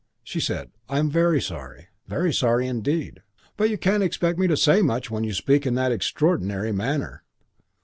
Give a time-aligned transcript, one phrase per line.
[0.23, 1.89] She said, "I'm very sorry.
[2.07, 3.21] Very sorry indeed.
[3.55, 7.23] But you can't expect me to say much when you speak in that extraordinary manner."